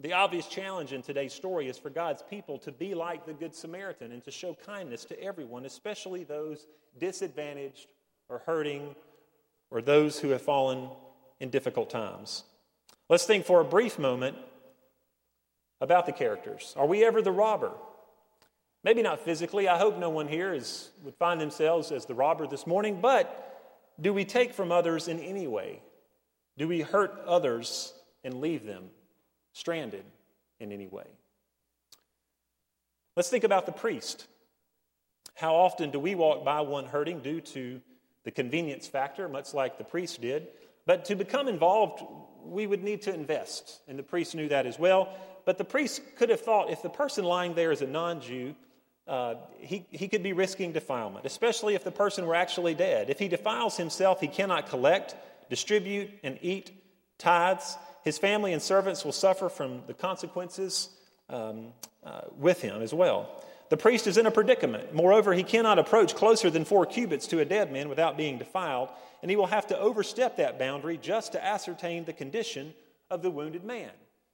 [0.00, 3.52] The obvious challenge in today's story is for God's people to be like the Good
[3.52, 6.68] Samaritan and to show kindness to everyone, especially those
[7.00, 7.88] disadvantaged
[8.28, 8.94] or hurting
[9.72, 10.88] or those who have fallen
[11.40, 12.44] in difficult times.
[13.08, 14.36] Let's think for a brief moment
[15.80, 16.74] about the characters.
[16.76, 17.72] Are we ever the robber?
[18.84, 19.66] Maybe not physically.
[19.66, 23.90] I hope no one here is, would find themselves as the robber this morning, but
[24.00, 25.82] do we take from others in any way?
[26.56, 28.90] Do we hurt others and leave them
[29.58, 30.04] stranded
[30.60, 31.06] in any way.
[33.16, 34.26] Let's think about the priest.
[35.34, 37.80] How often do we walk by one hurting due to
[38.24, 40.48] the convenience factor, much like the priest did?
[40.86, 42.02] But to become involved,
[42.44, 45.14] we would need to invest, and the priest knew that as well.
[45.44, 48.54] But the priest could have thought if the person lying there is a non Jew,
[49.06, 53.10] uh, he, he could be risking defilement, especially if the person were actually dead.
[53.10, 55.16] If he defiles himself, he cannot collect,
[55.50, 56.70] distribute, and eat
[57.16, 57.76] tithes.
[58.04, 60.88] His family and servants will suffer from the consequences
[61.28, 61.72] um,
[62.04, 63.42] uh, with him as well.
[63.70, 64.94] The priest is in a predicament.
[64.94, 68.88] Moreover, he cannot approach closer than four cubits to a dead man without being defiled,
[69.20, 72.72] and he will have to overstep that boundary just to ascertain the condition
[73.10, 73.90] of the wounded man.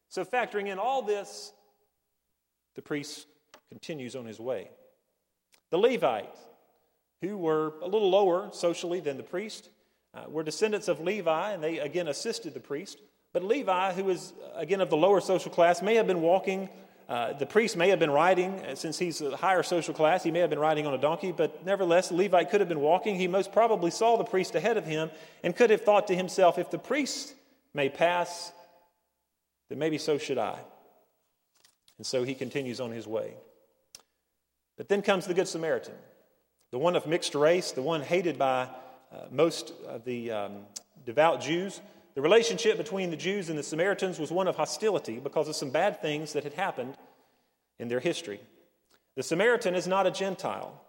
[0.09, 1.53] So, factoring in all this,
[2.77, 3.27] the priest
[3.71, 4.71] continues on his way.
[5.71, 6.39] The Levites,
[7.21, 9.69] who were a little lower socially than the priest,
[10.15, 12.99] uh, were descendants of Levi, and they again assisted the priest.
[13.35, 16.71] But Levi, who is, again, of the lower social class, may have been walking.
[17.09, 20.31] Uh, the priest may have been riding, uh, since he's a higher social class, he
[20.31, 23.17] may have been riding on a donkey, but nevertheless, Levi could have been walking.
[23.17, 25.11] He most probably saw the priest ahead of him
[25.43, 27.35] and could have thought to himself, if the priest
[27.75, 28.53] may pass,
[29.69, 30.57] then maybe so should I.
[31.99, 33.35] And so he continues on his way.
[34.79, 35.95] But then comes the Good Samaritan,
[36.71, 38.69] the one of mixed race, the one hated by
[39.13, 40.53] uh, most of the um,
[41.05, 41.81] devout Jews.
[42.15, 45.71] The relationship between the Jews and the Samaritans was one of hostility because of some
[45.71, 46.97] bad things that had happened
[47.79, 48.41] in their history.
[49.17, 50.81] The Samaritan is not a Gentile.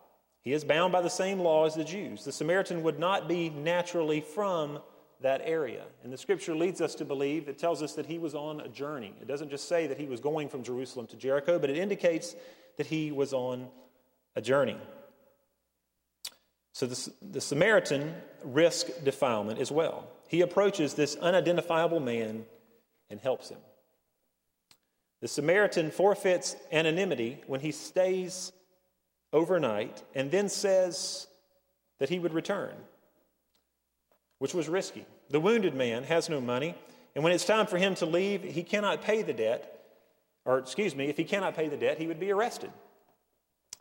[0.42, 2.24] He is bound by the same law as the Jews.
[2.24, 4.80] The Samaritan would not be naturally from
[5.22, 5.84] that area.
[6.04, 8.68] And the scripture leads us to believe, it tells us that he was on a
[8.68, 9.14] journey.
[9.20, 12.36] It doesn't just say that he was going from Jerusalem to Jericho, but it indicates
[12.78, 13.68] that he was on
[14.36, 14.78] a journey.
[16.74, 18.14] So the, the Samaritan
[18.44, 22.46] risked defilement as well he approaches this unidentifiable man
[23.10, 23.60] and helps him.
[25.22, 28.52] The Samaritan forfeits anonymity when he stays
[29.34, 31.28] overnight and then says
[32.00, 32.76] that he would return,
[34.40, 35.06] which was risky.
[35.30, 36.76] The wounded man has no money,
[37.16, 39.84] and when it's time for him to leave, he cannot pay the debt,
[40.44, 42.72] or excuse me, if he cannot pay the debt, he would be arrested.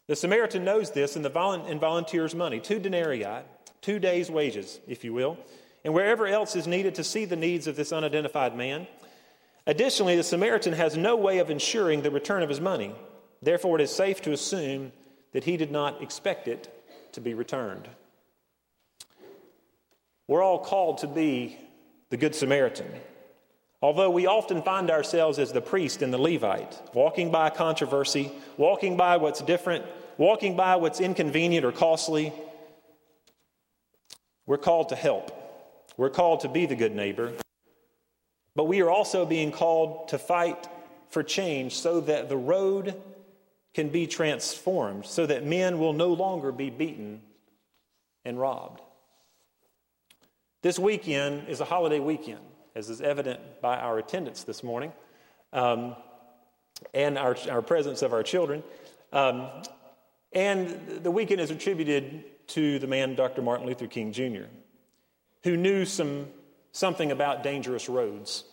[0.06, 3.26] The Samaritan knows this and, the and volunteers money, two denarii,
[3.80, 5.38] two days' wages, if you will,
[5.84, 8.86] and wherever else is needed to see the needs of this unidentified man.
[9.66, 12.94] Additionally, the Samaritan has no way of ensuring the return of his money.
[13.42, 14.92] Therefore, it is safe to assume
[15.32, 16.72] that he did not expect it
[17.12, 17.88] to be returned.
[20.26, 21.58] We're all called to be
[22.08, 22.90] the Good Samaritan.
[23.82, 28.96] Although we often find ourselves as the priest and the Levite, walking by controversy, walking
[28.96, 29.84] by what's different,
[30.16, 32.32] walking by what's inconvenient or costly,
[34.46, 35.43] we're called to help.
[35.96, 37.32] We're called to be the good neighbor.
[38.56, 40.68] But we are also being called to fight
[41.08, 43.00] for change so that the road
[43.74, 47.22] can be transformed, so that men will no longer be beaten
[48.24, 48.80] and robbed.
[50.62, 52.40] This weekend is a holiday weekend,
[52.74, 54.92] as is evident by our attendance this morning
[55.52, 55.96] um,
[56.94, 58.62] and our, our presence of our children.
[59.12, 59.48] Um,
[60.32, 63.42] and the weekend is attributed to the man, Dr.
[63.42, 64.44] Martin Luther King Jr.,
[65.44, 66.26] who knew some,
[66.72, 68.44] something about dangerous roads.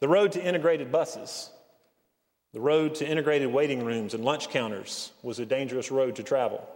[0.00, 1.50] The road to integrated buses,
[2.52, 6.66] the road to integrated waiting rooms and lunch counters was a dangerous road to travel.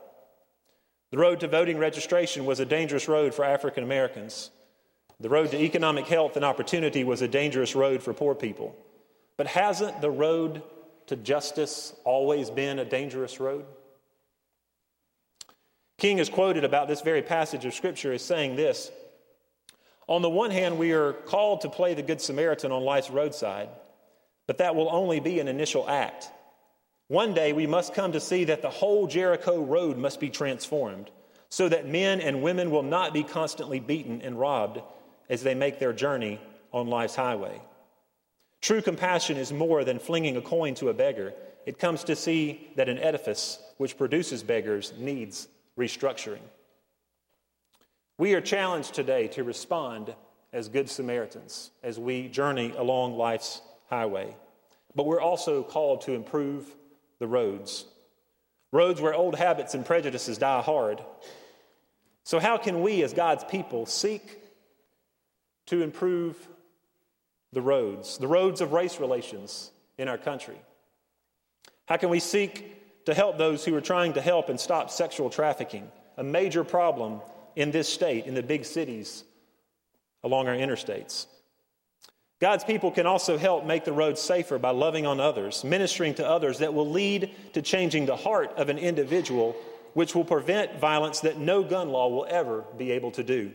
[1.10, 4.50] The road to voting registration was a dangerous road for African Americans.
[5.20, 8.74] The road to economic health and opportunity was a dangerous road for poor people.
[9.36, 10.62] But hasn't the road
[11.08, 13.66] to justice always been a dangerous road?
[15.98, 18.90] King is quoted about this very passage of Scripture as saying this
[20.08, 23.68] On the one hand, we are called to play the Good Samaritan on life's roadside,
[24.46, 26.30] but that will only be an initial act.
[27.08, 31.10] One day we must come to see that the whole Jericho road must be transformed
[31.48, 34.80] so that men and women will not be constantly beaten and robbed
[35.30, 36.40] as they make their journey
[36.72, 37.62] on life's highway.
[38.60, 41.32] True compassion is more than flinging a coin to a beggar.
[41.64, 45.48] It comes to see that an edifice which produces beggars needs
[45.78, 46.42] restructuring.
[48.18, 50.14] We are challenged today to respond
[50.52, 53.60] as good Samaritans as we journey along life's
[53.90, 54.34] highway.
[54.94, 56.74] But we're also called to improve
[57.18, 57.84] the roads.
[58.72, 61.02] Roads where old habits and prejudices die hard.
[62.24, 64.40] So, how can we, as God's people, seek
[65.66, 66.36] to improve
[67.52, 70.60] the roads, the roads of race relations in our country?
[71.86, 72.76] How can we seek
[73.06, 77.20] to help those who are trying to help and stop sexual trafficking, a major problem
[77.54, 79.24] in this state, in the big cities
[80.22, 81.26] along our interstates?
[82.38, 86.28] God's people can also help make the road safer by loving on others, ministering to
[86.28, 89.56] others that will lead to changing the heart of an individual,
[89.94, 93.52] which will prevent violence that no gun law will ever be able to do.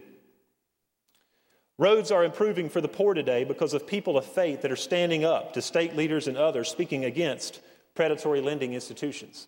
[1.77, 5.25] Roads are improving for the poor today because of people of faith that are standing
[5.25, 7.59] up to state leaders and others speaking against
[7.95, 9.47] predatory lending institutions.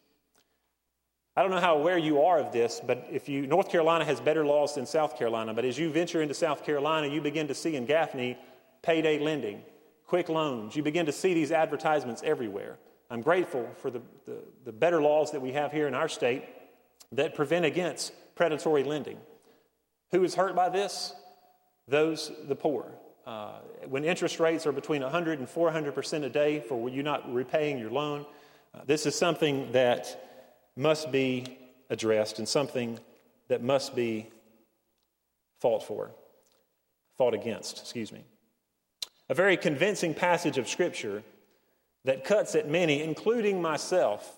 [1.35, 4.21] I don't know how aware you are of this, but if you North Carolina has
[4.21, 7.55] better laws than South Carolina, but as you venture into South Carolina, you begin to
[7.55, 8.37] see in Gaffney
[8.83, 9.63] payday lending,
[10.05, 10.75] quick loans.
[10.75, 12.77] You begin to see these advertisements everywhere.
[13.09, 16.43] I'm grateful for the, the, the, better laws that we have here in our state
[17.11, 19.17] that prevent against predatory lending.
[20.11, 21.13] Who is hurt by this?
[21.87, 22.91] Those, the poor.
[23.25, 23.53] Uh,
[23.87, 27.79] when interest rates are between 100 and 400 percent a day for you not repaying
[27.79, 28.25] your loan,
[28.73, 30.21] uh, this is something that
[30.75, 31.57] must be
[31.89, 32.99] addressed and something
[33.47, 34.29] that must be
[35.59, 36.11] fought for,
[37.17, 38.23] fought against, excuse me.
[39.29, 41.23] A very convincing passage of Scripture
[42.03, 44.37] that cuts at many, including myself,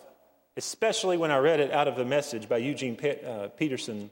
[0.57, 4.11] especially when I read it out of the message by Eugene uh, Peterson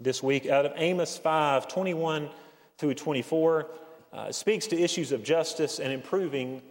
[0.00, 2.30] this week, out of Amos 5 21
[2.78, 3.66] through 24,
[4.12, 6.62] uh, speaks to issues of justice and improving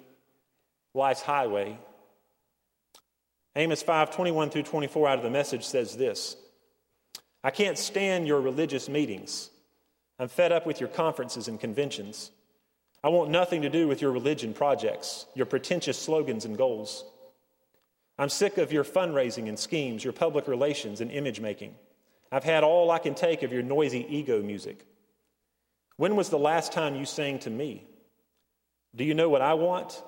[0.94, 1.78] life's highway.
[3.56, 6.38] Amos 5 21 through 24 out of the message says this
[7.44, 9.50] I can't stand your religious meetings.
[10.20, 12.32] I'm fed up with your conferences and conventions.
[13.04, 17.04] I want nothing to do with your religion projects, your pretentious slogans and goals.
[18.20, 21.74] I'm sick of your fundraising and schemes, your public relations and image making.
[22.32, 24.86] I've had all I can take of your noisy ego music.
[26.02, 27.84] When was the last time you sang to me?
[28.96, 30.02] Do you know what I want?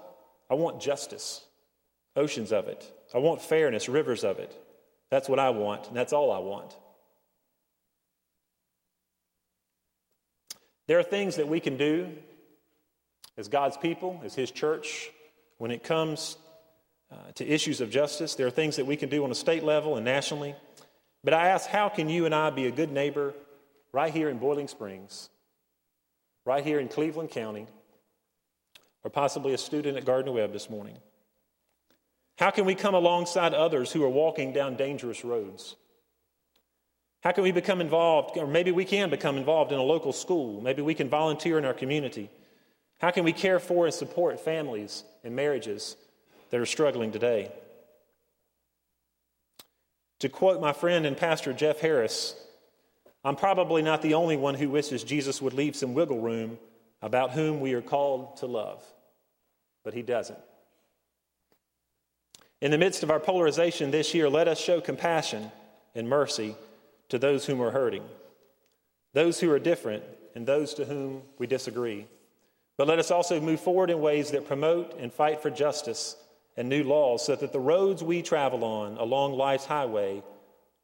[0.50, 1.46] I want justice,
[2.16, 2.92] oceans of it.
[3.14, 4.58] I want fairness, rivers of it.
[5.12, 6.76] That's what I want, and that's all I want.
[10.88, 12.10] There are things that we can do
[13.38, 15.12] as God's people, as His church,
[15.60, 16.38] when it comes
[17.12, 18.34] uh, to issues of justice.
[18.34, 20.56] There are things that we can do on a state level and nationally.
[21.24, 23.36] But I ask, how can you and I be a good neighbor
[23.92, 25.30] right here in Boiling Springs,
[26.46, 27.68] right here in Cleveland County,
[29.04, 30.98] or possibly a student at Gardner Webb this morning?
[32.38, 35.76] How can we come alongside others who are walking down dangerous roads?
[37.22, 40.60] How can we become involved, or maybe we can become involved in a local school?
[40.62, 42.30] Maybe we can volunteer in our community.
[43.00, 45.96] How can we care for and support families and marriages
[46.50, 47.52] that are struggling today?
[50.20, 52.36] To quote my friend and pastor Jeff Harris,
[53.24, 56.60] I'm probably not the only one who wishes Jesus would leave some wiggle room
[57.02, 58.84] about whom we are called to love,
[59.84, 60.40] but he doesn't.
[62.62, 65.52] In the midst of our polarization this year, let us show compassion
[65.96, 66.56] and mercy
[67.10, 68.04] to those whom are hurting,
[69.14, 70.04] those who are different,
[70.36, 72.08] and those to whom we disagree.
[72.78, 76.16] But let us also move forward in ways that promote and fight for justice
[76.58, 80.24] and new laws so that the roads we travel on along life's highway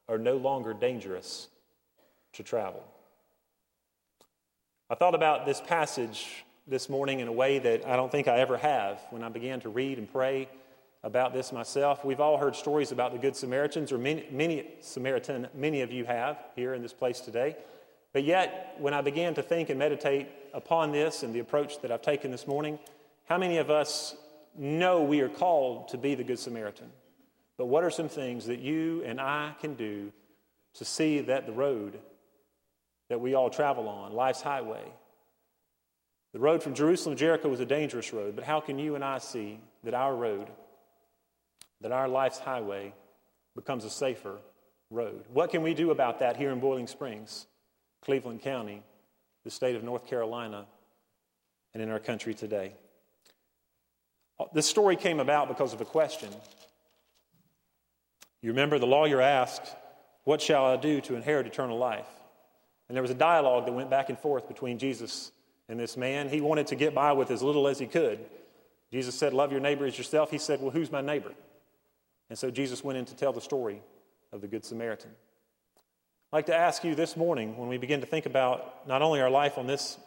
[0.07, 1.47] are no longer dangerous
[2.34, 2.84] to travel.
[4.89, 8.39] I thought about this passage this morning in a way that I don't think I
[8.39, 10.47] ever have when I began to read and pray
[11.03, 12.03] about this myself.
[12.03, 16.05] We've all heard stories about the Good Samaritans, or many, many Samaritan, many of you
[16.05, 17.55] have here in this place today.
[18.13, 21.91] But yet, when I began to think and meditate upon this and the approach that
[21.91, 22.80] I've taken this morning,
[23.25, 24.15] how many of us
[24.57, 26.89] know we are called to be the Good Samaritan?
[27.57, 30.11] But what are some things that you and I can do
[30.73, 31.99] to see that the road
[33.10, 34.84] that we all travel on, life's highway,
[36.32, 39.03] the road from Jerusalem to Jericho was a dangerous road, but how can you and
[39.03, 40.47] I see that our road,
[41.82, 42.93] that our life's highway,
[43.55, 44.38] becomes a safer
[44.91, 45.24] road?
[45.34, 47.47] What can we do about that here in Boiling Springs?
[48.01, 48.84] Cleveland County,
[49.43, 50.66] the state of North Carolina,
[51.74, 52.74] and in our country today.
[54.53, 56.30] This story came about because of a question.
[58.41, 59.76] You remember the lawyer asked,
[60.24, 62.07] What shall I do to inherit eternal life?
[62.89, 65.31] And there was a dialogue that went back and forth between Jesus
[65.69, 66.27] and this man.
[66.27, 68.19] He wanted to get by with as little as he could.
[68.91, 70.31] Jesus said, Love your neighbor as yourself.
[70.31, 71.31] He said, Well, who's my neighbor?
[72.29, 73.81] And so Jesus went in to tell the story
[74.33, 75.11] of the Good Samaritan.
[76.31, 79.21] I'd like to ask you this morning, when we begin to think about not only
[79.21, 79.97] our life on this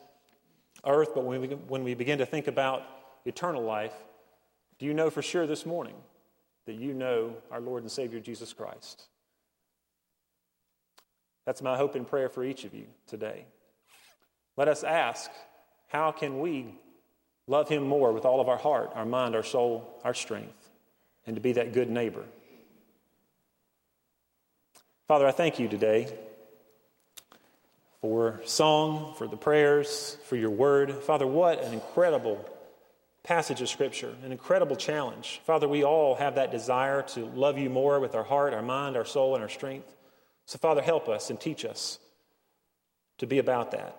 [0.84, 2.82] earth, but when we, when we begin to think about
[3.24, 3.94] eternal life,
[4.78, 5.94] do you know for sure this morning
[6.66, 9.06] that you know our Lord and Savior Jesus Christ?
[11.44, 13.46] That's my hope and prayer for each of you today.
[14.56, 15.30] Let us ask
[15.88, 16.74] how can we
[17.46, 20.70] love Him more with all of our heart, our mind, our soul, our strength,
[21.26, 22.24] and to be that good neighbor?
[25.08, 26.06] Father, I thank you today
[28.00, 30.92] for song, for the prayers, for your word.
[30.92, 32.48] Father, what an incredible
[33.22, 35.40] passage of Scripture, an incredible challenge.
[35.44, 38.96] Father, we all have that desire to love you more with our heart, our mind,
[38.96, 39.94] our soul, and our strength.
[40.46, 41.98] So, Father, help us and teach us
[43.18, 43.98] to be about that.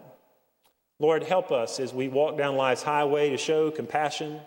[1.00, 4.40] Lord, help us as we walk down life's highway to show compassion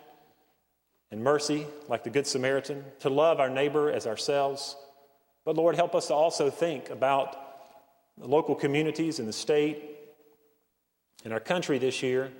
[1.11, 4.75] and mercy like the Good Samaritan, to love our neighbor as ourselves
[5.47, 7.37] but Lord, help us to also think about
[8.17, 9.81] the local communities in the state,
[11.23, 12.33] in our country this year.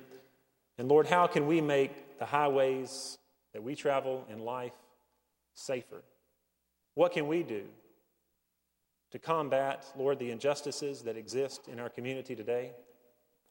[0.76, 3.16] And Lord, how can we make the highways
[3.54, 4.74] that we travel in life
[5.54, 6.02] safer?
[6.96, 7.62] What can we do
[9.10, 12.72] to combat, Lord, the injustices that exist in our community today,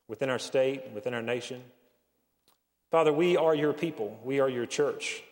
[0.07, 1.61] within our state, within our nation?
[2.91, 5.23] Father, we are your people, we are your church.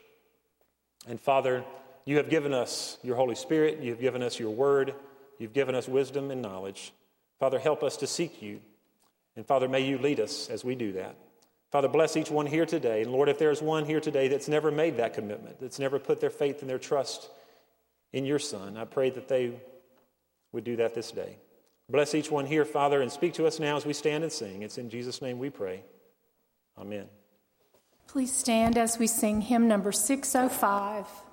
[1.08, 1.64] And Father,
[2.06, 4.94] you have given us your Holy Spirit, you have given us your word,
[5.38, 6.92] you've given us wisdom and knowledge.
[7.40, 8.60] Father, help us to seek you.
[9.36, 11.16] And Father, may you lead us as we do that.
[11.72, 13.02] Father, bless each one here today.
[13.02, 16.22] And Lord, if there's one here today that's never made that commitment, that's never put
[16.22, 17.30] their faith and their trust
[18.14, 19.60] in your Son, I pray that they
[20.56, 21.38] would do that this day.
[21.88, 24.64] Bless each one here, Father, and speak to us now as we stand and sing.
[24.64, 25.84] It's in Jesus' name we pray.
[26.80, 27.06] Amen.
[28.08, 31.06] Please stand as we sing hymn number 605.
[31.06, 31.25] Thank you.